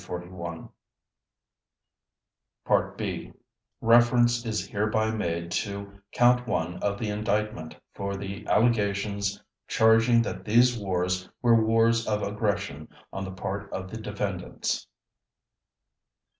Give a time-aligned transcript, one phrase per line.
[2.97, 3.33] (B)
[3.81, 10.43] Reference is hereby made to Count One of the Indictment for the allegations charging that
[10.43, 14.87] these wars were wars of aggression on the part of the defendants.